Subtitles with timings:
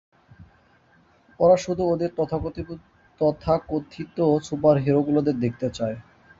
[1.39, 2.09] ওরা শুধু ওদের
[3.21, 5.97] তথাকথিত সুপারহিরোগুলোকে দেখতে চায়।